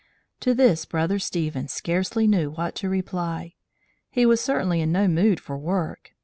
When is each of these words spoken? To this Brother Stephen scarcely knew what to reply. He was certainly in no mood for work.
To 0.39 0.55
this 0.55 0.83
Brother 0.85 1.19
Stephen 1.19 1.67
scarcely 1.67 2.25
knew 2.25 2.49
what 2.49 2.73
to 2.77 2.89
reply. 2.89 3.53
He 4.09 4.25
was 4.25 4.41
certainly 4.41 4.81
in 4.81 4.91
no 4.91 5.07
mood 5.07 5.39
for 5.39 5.59
work. 5.59 6.13